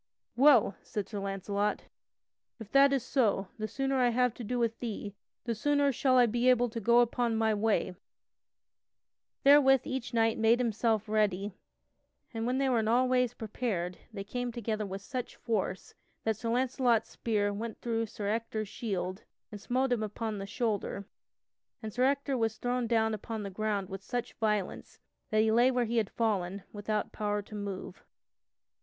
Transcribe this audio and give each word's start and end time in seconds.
"Well," 0.35 0.75
said 0.81 1.07
Sir 1.07 1.19
Launcelot, 1.19 1.83
"if 2.59 2.71
that 2.71 2.91
is 2.91 3.03
so, 3.03 3.49
the 3.59 3.67
sooner 3.67 3.97
I 3.97 4.09
have 4.09 4.33
to 4.33 4.43
do 4.43 4.57
with 4.57 4.79
thee, 4.79 5.13
the 5.43 5.53
sooner 5.53 5.91
shall 5.91 6.17
I 6.17 6.25
be 6.25 6.49
able 6.49 6.69
to 6.69 6.79
go 6.79 7.01
upon 7.01 7.35
my 7.35 7.53
way." 7.53 7.81
[Sidenote: 7.81 8.01
Sir 9.43 9.53
Launcelot 9.59 9.59
overthrows 9.61 9.77
Sir 9.77 9.77
Ector] 9.77 9.89
Therewith 9.91 9.93
each 9.93 10.13
knight 10.15 10.37
made 10.41 10.59
himself 10.59 11.07
ready 11.07 11.53
and 12.33 12.47
when 12.47 12.57
they 12.57 12.67
were 12.67 12.79
in 12.79 12.87
all 12.87 13.07
ways 13.07 13.35
prepared 13.35 13.99
they 14.11 14.23
came 14.23 14.51
together 14.51 14.87
with 14.87 15.03
such 15.03 15.35
force 15.35 15.93
that 16.23 16.35
Sir 16.35 16.49
Launcelot's 16.49 17.11
spear 17.11 17.53
went 17.53 17.79
through 17.79 18.07
Sir 18.07 18.27
Ector's 18.27 18.67
shield 18.69 19.21
and 19.51 19.61
smote 19.61 19.91
him 19.91 20.01
upon 20.01 20.39
the 20.39 20.47
shoulder, 20.47 21.05
and 21.83 21.93
Sir 21.93 22.05
Ector 22.05 22.35
was 22.39 22.57
thrown 22.57 22.87
down 22.87 23.13
upon 23.13 23.43
the 23.43 23.51
ground 23.51 23.87
with 23.87 24.01
such 24.01 24.33
violence 24.39 24.99
that 25.29 25.43
he 25.43 25.51
lay 25.51 25.69
where 25.69 25.85
he 25.85 25.97
had 25.97 26.09
fallen, 26.09 26.63
without 26.73 27.11
power 27.11 27.43
to 27.43 27.53
move. 27.53 28.03